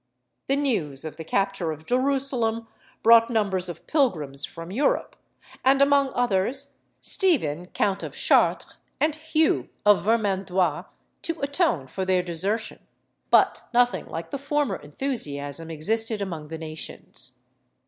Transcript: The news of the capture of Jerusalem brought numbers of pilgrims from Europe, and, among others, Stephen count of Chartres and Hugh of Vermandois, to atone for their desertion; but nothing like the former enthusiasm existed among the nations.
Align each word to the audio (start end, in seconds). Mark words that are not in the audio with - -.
The 0.47 0.55
news 0.55 1.05
of 1.05 1.17
the 1.17 1.23
capture 1.23 1.71
of 1.71 1.85
Jerusalem 1.85 2.67
brought 3.03 3.29
numbers 3.29 3.69
of 3.69 3.85
pilgrims 3.85 4.45
from 4.45 4.71
Europe, 4.71 5.15
and, 5.63 5.79
among 5.79 6.09
others, 6.15 6.73
Stephen 7.01 7.67
count 7.67 8.01
of 8.01 8.15
Chartres 8.15 8.77
and 8.99 9.13
Hugh 9.13 9.69
of 9.85 10.01
Vermandois, 10.03 10.85
to 11.21 11.39
atone 11.41 11.85
for 11.85 12.03
their 12.03 12.23
desertion; 12.23 12.79
but 13.29 13.61
nothing 13.75 14.07
like 14.07 14.31
the 14.31 14.39
former 14.39 14.77
enthusiasm 14.77 15.69
existed 15.69 16.19
among 16.19 16.47
the 16.47 16.57
nations. 16.57 17.35